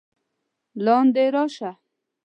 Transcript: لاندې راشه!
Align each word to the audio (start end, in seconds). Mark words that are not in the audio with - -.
لاندې 0.85 1.25
راشه! 1.33 1.71